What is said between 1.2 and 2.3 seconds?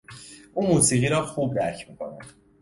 خوب درک می کند.